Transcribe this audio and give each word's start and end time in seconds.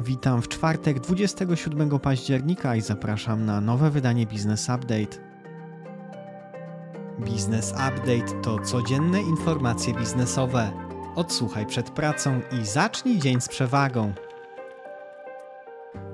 Witam 0.00 0.42
w 0.42 0.48
czwartek 0.48 1.00
27 1.00 1.98
października 1.98 2.76
i 2.76 2.80
zapraszam 2.80 3.44
na 3.44 3.60
nowe 3.60 3.90
wydanie 3.90 4.26
Business 4.26 4.68
Update. 4.68 5.16
Business 7.18 7.70
Update 7.70 8.42
to 8.42 8.58
codzienne 8.58 9.22
informacje 9.22 9.94
biznesowe. 9.94 10.72
Odsłuchaj 11.14 11.66
przed 11.66 11.90
pracą 11.90 12.40
i 12.60 12.66
zacznij 12.66 13.18
dzień 13.18 13.40
z 13.40 13.48
przewagą. 13.48 14.12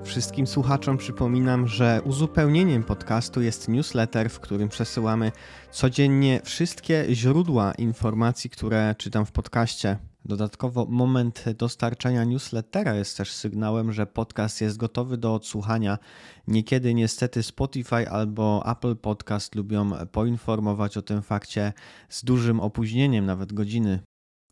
Wszystkim 0.03 0.47
słuchaczom 0.47 0.97
przypominam, 0.97 1.67
że 1.67 2.01
uzupełnieniem 2.05 2.83
podcastu 2.83 3.41
jest 3.41 3.67
newsletter, 3.67 4.29
w 4.29 4.39
którym 4.39 4.69
przesyłamy 4.69 5.31
codziennie 5.71 6.41
wszystkie 6.43 7.05
źródła 7.09 7.71
informacji, 7.71 8.49
które 8.49 8.95
czytam 8.97 9.25
w 9.25 9.31
podcaście. 9.31 9.97
Dodatkowo 10.25 10.85
moment 10.85 11.45
dostarczania 11.57 12.23
newslettera 12.23 12.95
jest 12.95 13.17
też 13.17 13.31
sygnałem, 13.31 13.93
że 13.93 14.05
podcast 14.05 14.61
jest 14.61 14.77
gotowy 14.77 15.17
do 15.17 15.33
odsłuchania. 15.33 15.97
Niekiedy 16.47 16.93
niestety 16.93 17.43
Spotify 17.43 18.09
albo 18.09 18.63
Apple 18.71 18.95
Podcast 18.95 19.55
lubią 19.55 19.91
poinformować 20.11 20.97
o 20.97 21.01
tym 21.01 21.21
fakcie 21.21 21.73
z 22.09 22.23
dużym 22.25 22.59
opóźnieniem, 22.59 23.25
nawet 23.25 23.53
godziny. 23.53 23.99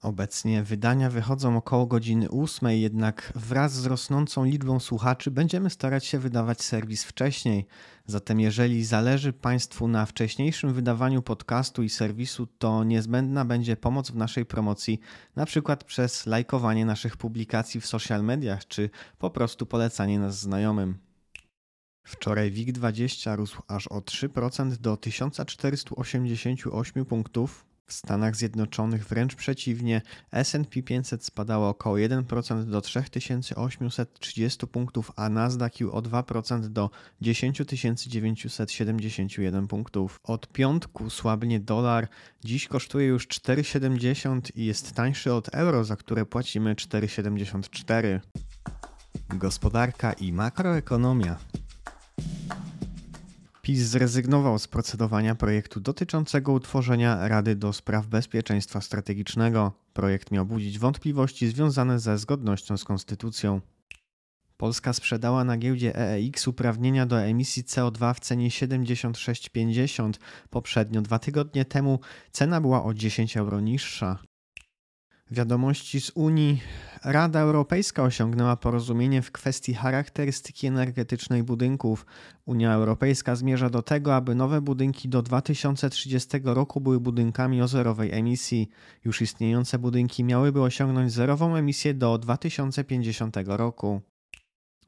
Obecnie 0.02 0.64
wydania 0.64 1.10
wychodzą 1.10 1.58
około 1.58 1.86
godziny 1.86 2.30
8, 2.30 2.70
jednak 2.70 3.34
wraz 3.36 3.74
z 3.74 3.86
rosnącą 3.86 4.44
liczbą 4.44 4.80
słuchaczy 4.80 5.32
będziemy 5.32 5.70
starać 5.70 6.06
się 6.06 6.20
wydawać 6.20 6.62
serwis 6.62 7.04
wcześniej. 7.04 7.66
Zatem 8.06 8.40
jeżeli 8.40 8.86
zależy 8.86 9.34
Państwu 9.34 9.88
na 9.88 10.06
wcześniejszym 10.06 10.74
wydawaniu 10.74 11.22
podcastu 11.22 11.84
i 11.84 11.90
serwisu, 11.90 12.48
to 12.48 12.84
niezbędna 12.84 13.46
będzie 13.46 13.78
pomoc 13.78 14.12
w 14.12 14.16
naszej 14.16 14.46
promocji, 14.46 15.00
na 15.36 15.46
przykład 15.46 15.84
przez 15.84 16.26
lajkowanie 16.26 16.86
naszych 16.86 17.18
publikacji 17.18 17.82
w 17.82 17.88
social 17.88 18.24
mediach, 18.24 18.68
czy 18.68 18.90
po 19.18 19.30
prostu 19.30 19.66
polecanie 19.66 20.20
nas 20.20 20.40
znajomym. 20.40 20.98
Wczoraj 22.04 22.52
WIG20 22.52 23.36
rósł 23.36 23.62
aż 23.68 23.88
o 23.88 24.00
3% 24.00 24.78
do 24.78 24.98
1488 24.98 27.06
punktów, 27.06 27.71
w 27.92 27.94
Stanach 27.94 28.36
Zjednoczonych 28.36 29.08
wręcz 29.08 29.36
przeciwnie, 29.36 30.02
S&P 30.32 30.84
500 30.84 31.26
spadało 31.26 31.70
około 31.70 31.96
1% 31.96 32.66
do 32.66 32.82
3830 32.82 34.68
punktów, 34.68 35.12
a 35.16 35.30
Nasdaq 35.30 35.72
o 35.92 36.02
2% 36.02 36.68
do 36.68 36.90
10971 37.22 39.68
punktów. 39.68 40.20
Od 40.24 40.48
piątku 40.48 41.10
słabnie 41.10 41.60
dolar, 41.60 42.08
dziś 42.44 42.68
kosztuje 42.68 43.08
już 43.08 43.28
4,70 43.28 44.52
i 44.56 44.66
jest 44.66 44.94
tańszy 44.94 45.34
od 45.34 45.56
euro, 45.56 45.84
za 45.84 45.96
które 45.96 46.26
płacimy 46.26 46.76
4,74. 46.76 48.20
Gospodarka 49.30 50.14
i 50.14 50.34
makroekonomia. 50.34 51.38
PiS 53.72 53.82
zrezygnował 53.82 54.60
z 54.60 54.68
procedowania 54.68 55.36
projektu 55.36 55.80
dotyczącego 55.80 56.54
utworzenia 56.54 57.28
Rady 57.28 57.56
do 57.56 57.74
Spraw 57.74 58.08
Bezpieczeństwa 58.08 58.82
Strategicznego. 58.82 59.72
Projekt 59.94 60.32
miał 60.32 60.46
budzić 60.46 60.80
wątpliwości 60.80 61.48
związane 61.48 62.00
ze 62.00 62.18
zgodnością 62.18 62.78
z 62.78 62.84
konstytucją. 62.84 63.62
Polska 64.58 64.94
sprzedała 64.94 65.44
na 65.44 65.58
giełdzie 65.58 65.96
EEX 65.96 66.48
uprawnienia 66.48 67.06
do 67.06 67.22
emisji 67.22 67.64
CO2 67.64 68.14
w 68.14 68.20
cenie 68.20 68.50
76,50. 68.50 70.14
Poprzednio 70.50 71.02
dwa 71.02 71.20
tygodnie 71.20 71.66
temu 71.66 72.00
cena 72.32 72.62
była 72.62 72.84
o 72.84 72.94
10 72.94 73.38
euro 73.38 73.60
niższa. 73.60 74.20
Wiadomości 75.32 76.02
z 76.02 76.12
Unii. 76.16 76.62
Rada 77.04 77.40
Europejska 77.40 78.04
osiągnęła 78.04 78.56
porozumienie 78.56 79.22
w 79.22 79.32
kwestii 79.32 79.74
charakterystyki 79.74 80.68
energetycznej 80.68 81.44
budynków. 81.44 82.06
Unia 82.46 82.74
Europejska 82.74 83.36
zmierza 83.36 83.70
do 83.70 83.82
tego, 83.82 84.16
aby 84.16 84.36
nowe 84.36 84.62
budynki 84.62 85.10
do 85.10 85.22
2030 85.22 86.30
roku 86.44 86.82
były 86.82 87.00
budynkami 87.00 87.62
o 87.62 87.68
zerowej 87.68 88.12
emisji. 88.12 88.70
Już 89.06 89.22
istniejące 89.22 89.80
budynki 89.80 90.24
miałyby 90.24 90.62
osiągnąć 90.62 91.12
zerową 91.12 91.56
emisję 91.56 91.94
do 91.94 92.18
2050 92.18 93.38
roku. 93.46 94.02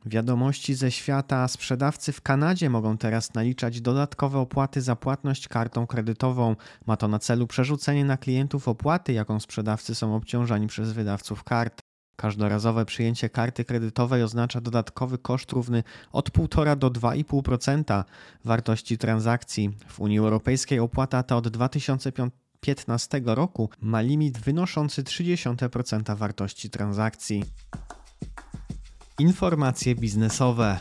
Wiadomości 0.06 0.74
ze 0.74 0.92
świata 0.92 1.48
sprzedawcy 1.48 2.12
w 2.12 2.22
Kanadzie 2.22 2.70
mogą 2.70 2.98
teraz 2.98 3.34
naliczać 3.34 3.82
dodatkowe 3.82 4.40
opłaty 4.40 4.82
za 4.82 4.96
płatność 4.96 5.48
kartą 5.48 5.88
kredytową. 5.88 6.56
Ma 6.86 6.98
to 6.98 7.08
na 7.08 7.20
celu 7.20 7.48
przerzucenie 7.48 8.06
na 8.06 8.18
klientów 8.18 8.68
opłaty, 8.68 9.14
jaką 9.14 9.40
sprzedawcy 9.40 9.96
są 9.96 10.16
obciążani 10.16 10.68
przez 10.68 10.92
wydawców 10.92 11.44
kart. 11.44 11.93
Każdorazowe 12.16 12.86
przyjęcie 12.86 13.30
karty 13.30 13.66
kredytowej 13.66 14.24
oznacza 14.24 14.62
dodatkowy 14.62 15.18
koszt 15.18 15.52
równy 15.52 15.84
od 16.12 16.30
1,5 16.32 16.78
do 16.78 16.90
2,5% 16.90 18.04
wartości 18.46 18.98
transakcji. 18.98 19.72
W 19.88 20.00
Unii 20.00 20.20
Europejskiej 20.20 20.80
opłata 20.80 21.24
ta 21.24 21.36
od 21.38 21.48
2015 21.48 23.22
roku 23.26 23.70
ma 23.82 24.02
limit 24.02 24.38
wynoszący 24.38 25.04
0,3% 25.04 26.18
wartości 26.18 26.70
transakcji. 26.70 27.44
Informacje 29.20 29.96
biznesowe. 29.96 30.80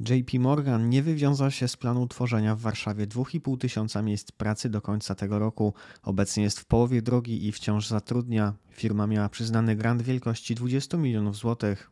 JP 0.00 0.38
Morgan 0.38 0.88
nie 0.88 1.02
wywiązał 1.02 1.50
się 1.50 1.68
z 1.68 1.76
planu 1.76 2.06
tworzenia 2.06 2.56
w 2.56 2.60
Warszawie 2.60 3.06
2,5 3.06 3.58
tysiąca 3.58 4.02
miejsc 4.02 4.32
pracy 4.32 4.70
do 4.70 4.82
końca 4.82 5.14
tego 5.14 5.38
roku. 5.38 5.74
Obecnie 6.02 6.42
jest 6.42 6.60
w 6.60 6.64
połowie 6.64 7.02
drogi 7.02 7.46
i 7.46 7.52
wciąż 7.52 7.86
zatrudnia. 7.86 8.54
Firma 8.70 9.06
miała 9.06 9.28
przyznany 9.28 9.76
grant 9.76 10.02
wielkości 10.02 10.54
20 10.54 10.96
milionów 10.96 11.36
złotych. 11.36 11.90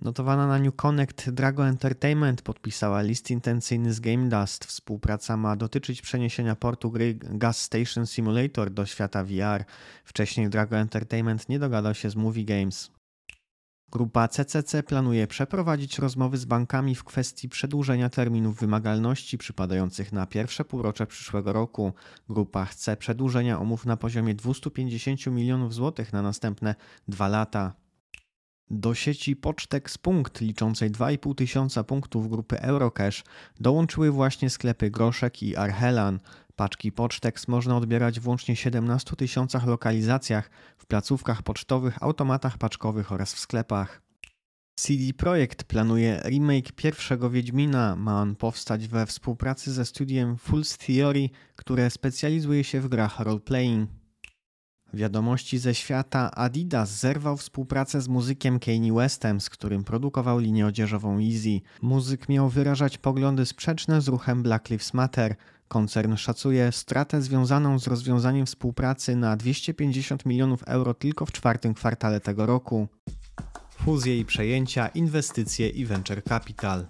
Notowana 0.00 0.46
na 0.46 0.58
New 0.58 0.76
Connect 0.76 1.30
Drago 1.30 1.66
Entertainment 1.66 2.42
podpisała 2.42 3.02
list 3.02 3.30
intencyjny 3.30 3.92
z 3.92 4.00
Game 4.00 4.28
Dust. 4.28 4.64
Współpraca 4.64 5.36
ma 5.36 5.56
dotyczyć 5.56 6.02
przeniesienia 6.02 6.56
portu 6.56 6.90
gry 6.90 7.14
Gas 7.14 7.60
Station 7.60 8.06
Simulator 8.06 8.70
do 8.70 8.86
świata 8.86 9.24
VR. 9.24 9.64
Wcześniej 10.04 10.48
Drago 10.48 10.76
Entertainment 10.76 11.48
nie 11.48 11.58
dogadał 11.58 11.94
się 11.94 12.10
z 12.10 12.16
Movie 12.16 12.44
Games. 12.44 12.97
Grupa 13.92 14.28
CCC 14.28 14.82
planuje 14.82 15.26
przeprowadzić 15.26 15.98
rozmowy 15.98 16.36
z 16.36 16.44
bankami 16.44 16.94
w 16.94 17.04
kwestii 17.04 17.48
przedłużenia 17.48 18.10
terminów 18.10 18.60
wymagalności 18.60 19.38
przypadających 19.38 20.12
na 20.12 20.26
pierwsze 20.26 20.64
półrocze 20.64 21.06
przyszłego 21.06 21.52
roku. 21.52 21.92
Grupa 22.28 22.64
chce 22.64 22.96
przedłużenia 22.96 23.58
umów 23.58 23.86
na 23.86 23.96
poziomie 23.96 24.34
250 24.34 25.26
milionów 25.26 25.74
złotych 25.74 26.12
na 26.12 26.22
następne 26.22 26.74
dwa 27.08 27.28
lata. 27.28 27.72
Do 28.70 28.94
sieci 28.94 29.36
Pocztek 29.36 29.90
Punkt 30.02 30.40
liczącej 30.40 30.90
2,5 30.90 31.34
tysiąca 31.34 31.84
punktów 31.84 32.30
grupy 32.30 32.60
Eurocash 32.60 33.24
dołączyły 33.60 34.10
właśnie 34.10 34.50
sklepy 34.50 34.90
Groszek 34.90 35.42
i 35.42 35.56
Arhelan. 35.56 36.20
Paczki 36.58 36.92
Pocztex 36.92 37.48
można 37.48 37.76
odbierać 37.76 38.20
w 38.20 38.28
łącznie 38.28 38.56
17 38.56 39.16
tysiącach 39.16 39.66
lokalizacjach, 39.66 40.50
w 40.78 40.86
placówkach 40.86 41.42
pocztowych, 41.42 42.02
automatach 42.02 42.58
paczkowych 42.58 43.12
oraz 43.12 43.34
w 43.34 43.38
sklepach. 43.38 44.02
CD 44.74 45.12
Projekt 45.16 45.64
planuje 45.64 46.22
remake 46.24 46.72
pierwszego 46.72 47.30
Wiedźmina. 47.30 47.96
Ma 47.96 48.20
on 48.20 48.36
powstać 48.36 48.88
we 48.88 49.06
współpracy 49.06 49.72
ze 49.72 49.84
studiem 49.84 50.36
Fool's 50.36 50.86
Theory, 50.86 51.30
które 51.56 51.90
specjalizuje 51.90 52.64
się 52.64 52.80
w 52.80 52.88
grach 52.88 53.20
roleplaying. 53.20 53.90
Wiadomości 54.94 55.58
ze 55.58 55.74
świata 55.74 56.30
Adidas 56.30 57.00
zerwał 57.00 57.36
współpracę 57.36 58.00
z 58.00 58.08
muzykiem 58.08 58.58
Kanye 58.58 58.92
Westem, 58.92 59.40
z 59.40 59.50
którym 59.50 59.84
produkował 59.84 60.38
linię 60.38 60.66
odzieżową 60.66 61.18
Easy. 61.18 61.60
Muzyk 61.82 62.28
miał 62.28 62.48
wyrażać 62.48 62.98
poglądy 62.98 63.46
sprzeczne 63.46 64.00
z 64.00 64.08
ruchem 64.08 64.42
Black 64.42 64.70
Lives 64.70 64.94
Matter. 64.94 65.36
Koncern 65.68 66.16
szacuje 66.16 66.72
stratę 66.72 67.22
związaną 67.22 67.78
z 67.78 67.86
rozwiązaniem 67.86 68.46
współpracy 68.46 69.16
na 69.16 69.36
250 69.36 70.26
milionów 70.26 70.62
euro 70.62 70.94
tylko 70.94 71.26
w 71.26 71.32
czwartym 71.32 71.74
kwartale 71.74 72.20
tego 72.20 72.46
roku. 72.46 72.88
Fuzje 73.70 74.18
i 74.18 74.24
przejęcia, 74.24 74.88
inwestycje 74.88 75.68
i 75.68 75.84
venture 75.84 76.24
capital. 76.24 76.86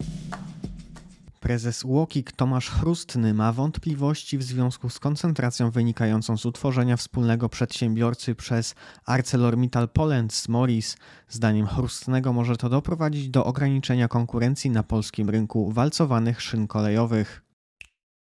Prezes 1.41 1.85
Łokik 1.85 2.33
Tomasz 2.33 2.71
Chrustny 2.71 3.35
ma 3.35 3.53
wątpliwości 3.53 4.39
w 4.39 4.43
związku 4.43 4.91
z 4.91 4.99
koncentracją 4.99 5.71
wynikającą 5.71 6.37
z 6.37 6.47
utworzenia 6.47 6.97
wspólnego 6.97 7.49
przedsiębiorcy 7.49 8.35
przez 8.35 8.75
ArcelorMittal 9.05 9.89
Poland 9.89 10.49
Morris. 10.49 10.97
Zdaniem 11.29 11.67
Chrustnego 11.67 12.33
może 12.33 12.57
to 12.57 12.69
doprowadzić 12.69 13.29
do 13.29 13.45
ograniczenia 13.45 14.09
konkurencji 14.09 14.71
na 14.71 14.83
polskim 14.83 15.31
rynku 15.31 15.73
walcowanych 15.73 16.43
szyn 16.43 16.67
kolejowych. 16.67 17.48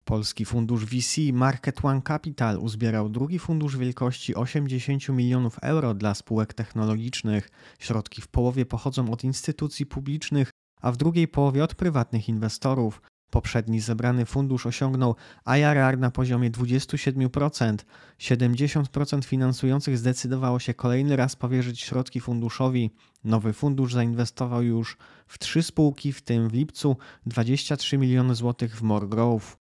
Polski 0.09 0.45
fundusz 0.45 0.85
VC 0.85 1.17
Market 1.33 1.85
One 1.85 2.03
Capital 2.03 2.59
uzbierał 2.59 3.09
drugi 3.09 3.39
fundusz 3.39 3.77
wielkości 3.77 4.35
80 4.35 5.09
milionów 5.09 5.59
euro 5.63 5.95
dla 5.95 6.15
spółek 6.15 6.55
technologicznych. 6.55 7.49
Środki 7.79 8.23
w 8.23 8.29
połowie 8.29 8.67
pochodzą 8.67 9.11
od 9.11 9.25
instytucji 9.25 9.87
publicznych, 9.87 10.51
a 10.81 10.93
w 10.93 10.97
drugiej 10.97 11.29
połowie 11.29 11.65
od 11.65 11.75
prywatnych 11.75 12.29
inwestorów. 12.29 13.03
Poprzedni 13.31 13.81
zebrany 13.81 14.25
fundusz 14.25 14.67
osiągnął 14.67 15.17
IRR 15.47 15.99
na 15.99 16.11
poziomie 16.11 16.51
27%. 16.51 17.77
70% 18.21 19.25
finansujących 19.25 19.99
zdecydowało 19.99 20.59
się 20.59 20.75
kolejny 20.75 21.17
raz 21.17 21.37
powierzyć 21.37 21.81
środki 21.81 22.21
funduszowi. 22.21 22.91
Nowy 23.25 23.53
fundusz 23.53 23.93
zainwestował 23.95 24.63
już 24.63 24.97
w 25.27 25.39
trzy 25.39 25.63
spółki, 25.63 26.13
w 26.13 26.23
tym 26.23 26.49
w 26.49 26.53
lipcu 26.53 26.97
23 27.27 27.99
miliony 27.99 28.35
złotych 28.35 28.77
w 28.77 28.83
Morgrove. 28.83 29.57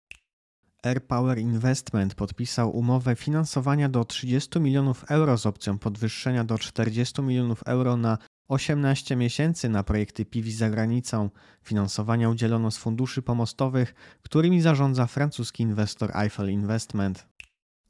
AirPower 0.85 1.39
Investment 1.39 2.15
podpisał 2.15 2.77
umowę 2.77 3.17
finansowania 3.17 3.89
do 3.89 4.05
30 4.05 4.61
milionów 4.61 5.05
euro 5.11 5.39
z 5.39 5.47
opcją 5.47 5.79
podwyższenia 5.79 6.45
do 6.45 6.59
40 6.59 7.23
milionów 7.23 7.63
euro 7.67 7.97
na 7.97 8.19
18 8.49 9.17
miesięcy 9.17 9.69
na 9.69 9.83
projekty 9.83 10.25
PIWI 10.25 10.53
za 10.53 10.71
granicą. 10.71 11.31
Finansowania 11.63 12.29
udzielono 12.31 12.71
z 12.71 12.77
funduszy 12.77 13.23
pomostowych, 13.23 13.95
którymi 14.23 14.61
zarządza 14.61 15.07
francuski 15.07 15.63
inwestor 15.63 16.17
Eiffel 16.17 16.51
Investment. 16.51 17.34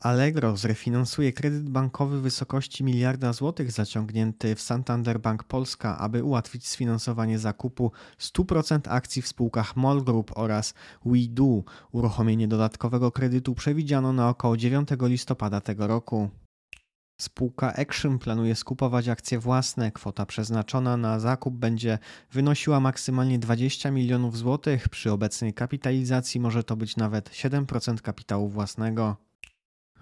Allegro 0.05 0.57
zrefinansuje 0.57 1.33
kredyt 1.33 1.69
bankowy 1.71 2.19
w 2.19 2.23
wysokości 2.23 2.85
miliarda 2.85 3.33
złotych 3.33 3.73
zaciągnięty 3.73 4.55
w 4.55 4.61
Santander 4.61 5.21
Bank 5.21 5.45
Polska, 5.45 5.99
aby 5.99 6.25
ułatwić 6.25 6.69
sfinansowanie 6.69 7.39
zakupu 7.39 7.93
100% 8.19 8.81
akcji 8.89 9.23
w 9.23 9.29
spółkach 9.29 9.77
MOL 9.77 10.05
Group 10.05 10.33
oraz 10.35 10.75
WeDo. 11.05 11.63
Uruchomienie 11.93 12.49
dodatkowego 12.49 13.13
kredytu 13.13 13.55
przewidziano 13.55 14.13
na 14.13 14.29
około 14.29 14.57
9 14.57 14.89
listopada 15.01 15.61
tego 15.61 15.87
roku. 15.87 16.31
Spółka 17.21 17.75
Action 17.75 18.19
planuje 18.19 18.55
skupować 18.55 19.09
akcje 19.09 19.39
własne. 19.39 19.93
Kwota 19.93 20.27
przeznaczona 20.27 20.97
na 20.97 21.21
zakup 21.21 21.55
będzie 21.55 21.99
wynosiła 22.33 22.81
maksymalnie 22.81 23.39
20 23.39 23.91
milionów 23.91 24.39
złotych. 24.39 24.89
Przy 24.89 25.13
obecnej 25.13 25.55
kapitalizacji 25.55 26.41
może 26.41 26.65
to 26.65 26.77
być 26.77 26.97
nawet 26.97 27.31
7% 27.31 28.01
kapitału 28.01 28.49
własnego. 28.49 29.17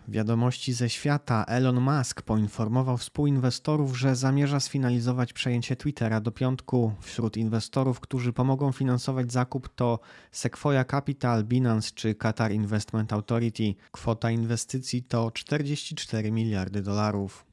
Wiadomości 0.09 0.73
ze 0.73 0.91
świata 0.91 1.45
Elon 1.49 1.81
Musk 1.81 2.23
poinformował 2.23 2.97
współinwestorów, 2.97 3.99
że 3.99 4.17
zamierza 4.17 4.61
sfinalizować 4.61 5.33
przejęcie 5.33 5.77
Twittera 5.77 6.21
do 6.21 6.31
piątku. 6.33 6.93
Wśród 7.01 7.37
inwestorów, 7.37 8.01
którzy 8.01 8.33
pomogą 8.33 8.73
finansować 8.73 9.33
zakup 9.33 9.69
to 9.75 10.01
Sequoia 10.33 10.85
Capital, 10.85 11.45
Binance 11.45 11.91
czy 11.95 12.15
Qatar 12.15 12.53
Investment 12.53 13.13
Authority. 13.13 13.75
Kwota 13.91 14.31
inwestycji 14.31 15.03
to 15.03 15.31
44 15.31 16.33
miliardy 16.33 16.83
dolarów. 16.83 17.47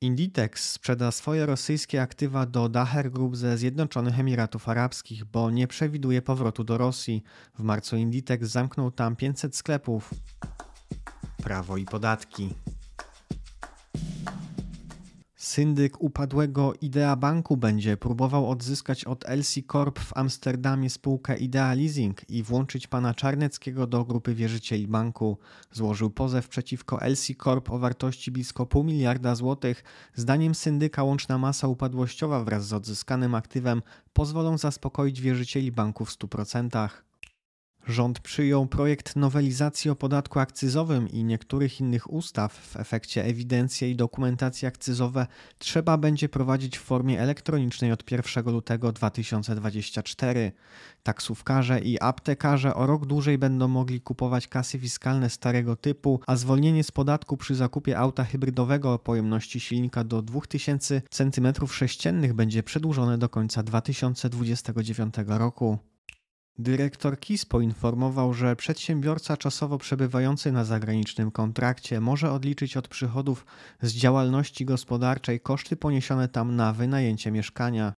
Inditex 0.00 0.70
sprzeda 0.70 1.10
swoje 1.10 1.46
rosyjskie 1.46 2.02
aktywa 2.02 2.46
do 2.46 2.68
Daher 2.68 3.10
Group 3.10 3.36
ze 3.36 3.58
Zjednoczonych 3.58 4.20
Emiratów 4.20 4.68
Arabskich, 4.68 5.24
bo 5.24 5.50
nie 5.50 5.66
przewiduje 5.66 6.22
powrotu 6.22 6.64
do 6.64 6.78
Rosji. 6.78 7.22
W 7.58 7.62
marcu 7.62 7.96
Inditex 7.96 8.48
zamknął 8.48 8.90
tam 8.90 9.16
500 9.16 9.56
sklepów 9.56 10.14
prawo 11.42 11.76
i 11.76 11.84
podatki. 11.84 12.54
Syndyk 15.36 16.02
upadłego 16.02 16.72
Idea 16.80 17.16
Banku 17.16 17.56
będzie 17.56 17.96
próbował 17.96 18.50
odzyskać 18.50 19.04
od 19.04 19.24
LC 19.28 19.54
Corp 19.72 19.98
w 19.98 20.16
Amsterdamie 20.16 20.90
spółkę 20.90 21.36
Idea 21.36 21.74
Leasing 21.74 22.30
i 22.30 22.42
włączyć 22.42 22.86
pana 22.86 23.14
Czarneckiego 23.14 23.86
do 23.86 24.04
grupy 24.04 24.34
wierzycieli 24.34 24.88
banku. 24.88 25.38
Złożył 25.72 26.10
pozew 26.10 26.48
przeciwko 26.48 27.00
LC 27.00 27.26
Corp 27.44 27.70
o 27.70 27.78
wartości 27.78 28.30
blisko 28.30 28.66
pół 28.66 28.84
miliarda 28.84 29.34
złotych. 29.34 29.84
Zdaniem 30.14 30.54
syndyka 30.54 31.02
łączna 31.02 31.38
masa 31.38 31.68
upadłościowa 31.68 32.44
wraz 32.44 32.66
z 32.66 32.72
odzyskanym 32.72 33.34
aktywem 33.34 33.82
pozwolą 34.12 34.58
zaspokoić 34.58 35.20
wierzycieli 35.20 35.72
banku 35.72 36.04
w 36.04 36.10
100%. 36.10 36.88
Rząd 37.86 38.20
przyjął 38.20 38.66
projekt 38.66 39.16
nowelizacji 39.16 39.90
o 39.90 39.96
podatku 39.96 40.38
akcyzowym 40.38 41.08
i 41.08 41.24
niektórych 41.24 41.80
innych 41.80 42.12
ustaw. 42.12 42.54
W 42.54 42.76
efekcie 42.76 43.24
ewidencje 43.24 43.90
i 43.90 43.96
dokumentacje 43.96 44.68
akcyzowe 44.68 45.26
trzeba 45.58 45.96
będzie 45.96 46.28
prowadzić 46.28 46.78
w 46.78 46.82
formie 46.82 47.20
elektronicznej 47.20 47.92
od 47.92 48.10
1 48.10 48.44
lutego 48.44 48.92
2024. 48.92 50.52
Taksówkarze 51.02 51.80
i 51.80 52.00
aptekarze 52.00 52.74
o 52.74 52.86
rok 52.86 53.06
dłużej 53.06 53.38
będą 53.38 53.68
mogli 53.68 54.00
kupować 54.00 54.48
kasy 54.48 54.78
fiskalne 54.78 55.30
starego 55.30 55.76
typu, 55.76 56.20
a 56.26 56.36
zwolnienie 56.36 56.84
z 56.84 56.90
podatku 56.90 57.36
przy 57.36 57.54
zakupie 57.54 57.98
auta 57.98 58.24
hybrydowego 58.24 58.92
o 58.92 58.98
pojemności 58.98 59.60
silnika 59.60 60.04
do 60.04 60.22
2000 60.22 61.02
cm3 61.10 62.32
będzie 62.32 62.62
przedłużone 62.62 63.18
do 63.18 63.28
końca 63.28 63.62
2029 63.62 65.14
roku. 65.26 65.91
Dyrektor 66.58 67.20
KIS 67.20 67.44
poinformował, 67.44 68.34
że 68.34 68.56
przedsiębiorca 68.56 69.36
czasowo 69.36 69.78
przebywający 69.78 70.52
na 70.52 70.64
zagranicznym 70.64 71.30
kontrakcie 71.30 72.00
może 72.00 72.32
odliczyć 72.32 72.76
od 72.76 72.88
przychodów 72.88 73.46
z 73.82 73.92
działalności 73.92 74.64
gospodarczej 74.64 75.40
koszty 75.40 75.76
poniesione 75.76 76.28
tam 76.28 76.56
na 76.56 76.72
wynajęcie 76.72 77.30
mieszkania. 77.30 77.92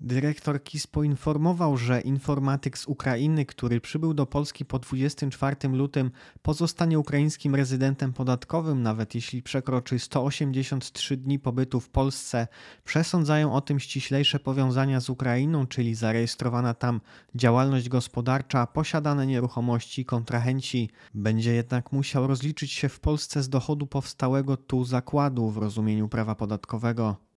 Dyrektor 0.00 0.62
KIS 0.62 0.86
poinformował, 0.86 1.76
że 1.76 2.00
informatyk 2.00 2.78
z 2.78 2.86
Ukrainy, 2.86 3.46
który 3.46 3.80
przybył 3.80 4.14
do 4.14 4.26
Polski 4.26 4.64
po 4.64 4.78
24 4.78 5.68
lutym, 5.68 6.10
pozostanie 6.42 6.98
ukraińskim 6.98 7.54
rezydentem 7.54 8.12
podatkowym, 8.12 8.82
nawet 8.82 9.14
jeśli 9.14 9.42
przekroczy 9.42 9.98
183 9.98 11.16
dni 11.16 11.38
pobytu 11.38 11.80
w 11.80 11.90
Polsce. 11.90 12.46
Przesądzają 12.84 13.54
o 13.54 13.60
tym 13.60 13.80
ściślejsze 13.80 14.38
powiązania 14.38 15.00
z 15.00 15.10
Ukrainą, 15.10 15.66
czyli 15.66 15.94
zarejestrowana 15.94 16.74
tam 16.74 17.00
działalność 17.34 17.88
gospodarcza, 17.88 18.66
posiadane 18.66 19.26
nieruchomości, 19.26 20.04
kontrahenci. 20.04 20.90
Będzie 21.14 21.54
jednak 21.54 21.92
musiał 21.92 22.26
rozliczyć 22.26 22.72
się 22.72 22.88
w 22.88 23.00
Polsce 23.00 23.42
z 23.42 23.48
dochodu 23.48 23.86
powstałego 23.86 24.56
tu 24.56 24.84
zakładu 24.84 25.50
w 25.50 25.56
rozumieniu 25.56 26.08
prawa 26.08 26.34
podatkowego. 26.34 27.33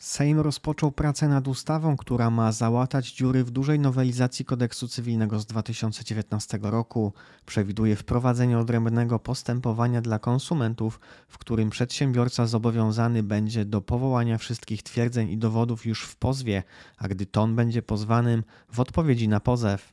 Sejm 0.00 0.40
rozpoczął 0.40 0.92
pracę 0.92 1.28
nad 1.28 1.48
ustawą, 1.48 1.96
która 1.96 2.30
ma 2.30 2.52
załatać 2.52 3.12
dziury 3.12 3.44
w 3.44 3.50
dużej 3.50 3.78
nowelizacji 3.78 4.44
kodeksu 4.44 4.88
cywilnego 4.88 5.40
z 5.40 5.46
2019 5.46 6.58
roku. 6.62 7.12
Przewiduje 7.46 7.96
wprowadzenie 7.96 8.58
odrębnego 8.58 9.18
postępowania 9.18 10.00
dla 10.00 10.18
konsumentów, 10.18 11.00
w 11.28 11.38
którym 11.38 11.70
przedsiębiorca 11.70 12.46
zobowiązany 12.46 13.22
będzie 13.22 13.64
do 13.64 13.80
powołania 13.80 14.38
wszystkich 14.38 14.82
twierdzeń 14.82 15.30
i 15.30 15.38
dowodów 15.38 15.86
już 15.86 16.02
w 16.02 16.16
pozwie, 16.16 16.62
a 16.98 17.08
gdy 17.08 17.26
ton 17.26 17.56
będzie 17.56 17.82
pozwanym, 17.82 18.44
w 18.72 18.80
odpowiedzi 18.80 19.28
na 19.28 19.40
pozew. 19.40 19.92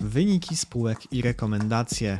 Wyniki 0.00 0.56
spółek 0.56 1.12
i 1.12 1.22
rekomendacje. 1.22 2.18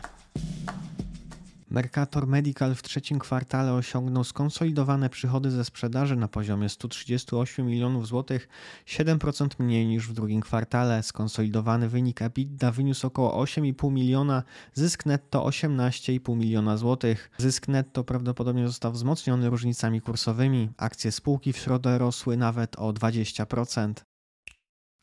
Mercator 1.71 2.27
Medical 2.27 2.75
w 2.75 2.83
trzecim 2.83 3.19
kwartale 3.19 3.73
osiągnął 3.73 4.25
skonsolidowane 4.25 5.11
przychody 5.11 5.51
ze 5.51 5.65
sprzedaży 5.65 6.17
na 6.17 6.29
poziomie 6.29 6.69
138 6.69 7.67
milionów 7.67 8.07
złotych, 8.07 8.49
7% 8.87 9.49
mniej 9.59 9.87
niż 9.87 10.09
w 10.09 10.13
drugim 10.13 10.41
kwartale. 10.41 11.03
Skonsolidowany 11.03 11.89
wynik 11.89 12.23
EBITDA 12.23 12.73
wyniósł 12.73 13.07
około 13.07 13.45
8,5 13.45 13.93
miliona, 13.93 14.43
zysk 14.75 15.07
netto 15.07 15.45
18,5 15.45 16.37
miliona 16.37 16.77
złotych. 16.77 17.31
Zysk 17.39 17.69
netto 17.69 18.05
prawdopodobnie 18.05 18.67
został 18.67 18.93
wzmocniony 18.93 19.51
różnicami 19.51 20.01
kursowymi. 20.01 20.71
Akcje 20.77 21.13
spółki 21.13 21.53
w 21.53 21.57
środę 21.59 21.99
rosły 21.99 22.37
nawet 22.37 22.77
o 22.77 22.93
20%. 22.93 24.08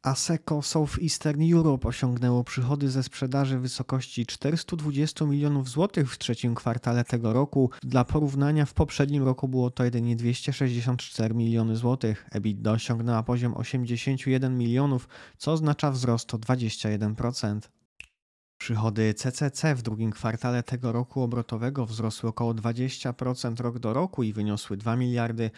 Aseco 0.06 0.62
Southeastern 0.62 1.54
Europe 1.54 1.88
osiągnęło 1.88 2.44
przychody 2.44 2.90
ze 2.90 3.04
sprzedaży 3.04 3.58
w 3.58 3.62
wysokości 3.62 4.26
420 4.26 5.26
milionów 5.26 5.70
złotych 5.70 6.14
w 6.14 6.18
trzecim 6.18 6.56
kwartale 6.56 7.04
tego 7.04 7.34
roku. 7.34 7.70
Dla 7.84 8.04
porównania 8.04 8.66
w 8.66 8.74
poprzednim 8.74 9.24
roku 9.24 9.48
było 9.48 9.72
to 9.72 9.84
jedynie 9.84 10.16
264 10.16 11.36
miliony 11.36 11.76
złotych. 11.76 12.26
EBITDA 12.32 12.72
osiągnęła 12.72 13.24
poziom 13.24 13.54
81 13.54 14.58
milionów, 14.58 15.08
co 15.38 15.52
oznacza 15.52 15.92
wzrost 15.92 16.34
o 16.34 16.38
21%. 16.38 17.60
Przychody 18.58 19.14
CCC 19.14 19.76
w 19.76 19.82
drugim 19.82 20.12
kwartale 20.12 20.64
tego 20.64 20.92
roku 20.92 21.22
obrotowego 21.22 21.86
wzrosły 21.86 22.30
około 22.30 22.54
20% 22.54 23.62
rok 23.62 23.80
do 23.80 23.94
roku 23.94 24.24
i 24.24 24.34
wyniosły 24.34 24.78
2 24.78 24.96
miliardy 24.96 25.52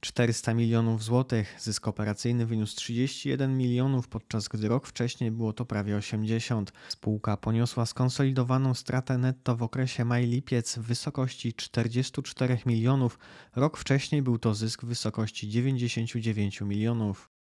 400 0.00 0.54
milionów 0.54 1.04
złotych. 1.04 1.56
Zysk 1.60 1.88
operacyjny 1.88 2.46
wyniósł 2.46 2.76
31 2.76 3.56
milionów, 3.56 4.08
podczas 4.08 4.48
gdy 4.48 4.68
rok 4.68 4.86
wcześniej 4.86 5.30
było 5.30 5.52
to 5.52 5.64
prawie 5.64 5.96
80. 5.96 6.72
Spółka 6.88 7.36
poniosła 7.36 7.86
skonsolidowaną 7.86 8.74
stratę 8.74 9.18
netto 9.18 9.56
w 9.56 9.62
okresie 9.62 10.04
maj-lipiec 10.04 10.78
w 10.78 10.82
wysokości 10.82 11.52
44 11.52 12.58
milionów. 12.66 13.18
Rok 13.56 13.76
wcześniej 13.76 14.22
był 14.22 14.38
to 14.38 14.54
zysk 14.54 14.82
w 14.84 14.86
wysokości 14.86 15.48
99 15.48 16.60
milionów. 16.60 17.37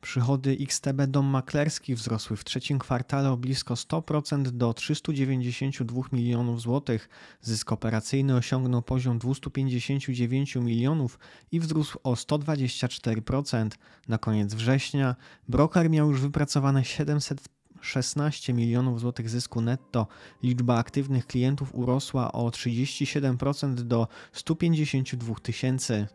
Przychody 0.00 0.56
XTB 0.60 1.06
Dom 1.08 1.26
Maklerski 1.26 1.94
wzrosły 1.94 2.36
w 2.36 2.44
trzecim 2.44 2.78
kwartale 2.78 3.30
o 3.30 3.36
blisko 3.36 3.74
100% 3.74 4.42
do 4.42 4.74
392 4.74 6.02
milionów 6.12 6.60
złotych. 6.60 7.08
Zysk 7.40 7.72
operacyjny 7.72 8.36
osiągnął 8.36 8.82
poziom 8.82 9.18
259 9.18 10.56
milionów 10.56 11.18
i 11.52 11.60
wzrósł 11.60 11.98
o 12.02 12.14
124%. 12.14 13.68
Na 14.08 14.18
koniec 14.18 14.54
września 14.54 15.16
broker 15.48 15.90
miał 15.90 16.10
już 16.10 16.20
wypracowane 16.20 16.84
716 16.84 18.52
milionów 18.52 19.00
złotych 19.00 19.30
zysku 19.30 19.60
netto. 19.60 20.06
Liczba 20.42 20.78
aktywnych 20.78 21.26
klientów 21.26 21.74
urosła 21.74 22.32
o 22.32 22.48
37% 22.48 23.74
do 23.74 24.08
152 24.32 25.34
tysięcy. 25.34 26.06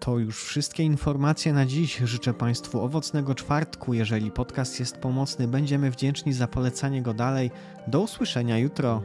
To 0.00 0.18
już 0.18 0.44
wszystkie 0.44 0.82
informacje 0.82 1.52
na 1.52 1.66
dziś. 1.66 1.96
Życzę 1.96 2.34
Państwu 2.34 2.80
owocnego 2.80 3.34
czwartku. 3.34 3.94
Jeżeli 3.94 4.30
podcast 4.30 4.80
jest 4.80 4.96
pomocny, 4.96 5.48
będziemy 5.48 5.90
wdzięczni 5.90 6.32
za 6.32 6.48
polecanie 6.48 7.02
go 7.02 7.14
dalej. 7.14 7.50
Do 7.86 8.00
usłyszenia 8.00 8.58
jutro. 8.58 9.02